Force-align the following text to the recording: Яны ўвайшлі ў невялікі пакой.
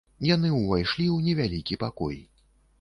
Яны 0.27 0.49
ўвайшлі 0.55 1.05
ў 1.15 1.27
невялікі 1.29 1.81
пакой. 1.87 2.21